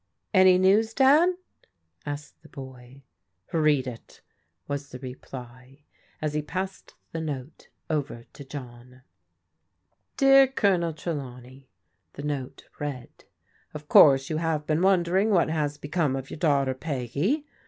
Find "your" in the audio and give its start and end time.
16.31-16.39